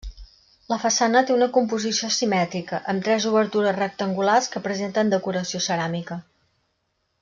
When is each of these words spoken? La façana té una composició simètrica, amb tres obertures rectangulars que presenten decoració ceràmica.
La 0.71 0.77
façana 0.85 1.21
té 1.27 1.35
una 1.35 1.47
composició 1.57 2.09
simètrica, 2.15 2.81
amb 2.95 3.05
tres 3.09 3.29
obertures 3.35 3.79
rectangulars 3.81 4.51
que 4.55 4.65
presenten 4.69 5.15
decoració 5.17 5.67
ceràmica. 5.71 6.23